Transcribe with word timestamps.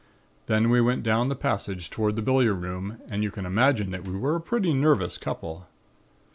Then 0.47 0.71
we 0.71 0.81
went 0.81 1.03
down 1.03 1.29
the 1.29 1.35
passage 1.35 1.91
toward 1.91 2.15
the 2.15 2.23
billiard 2.23 2.59
room 2.59 2.97
and 3.11 3.21
you 3.21 3.29
can 3.29 3.45
imagine 3.45 3.91
that 3.91 4.07
we 4.07 4.17
were 4.17 4.35
a 4.35 4.41
pretty 4.41 4.73
nervous 4.73 5.19
couple. 5.19 5.67